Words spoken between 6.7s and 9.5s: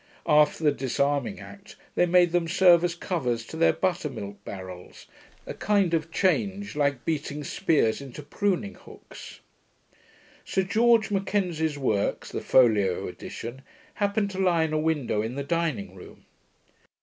like beating spears into pruning hooks.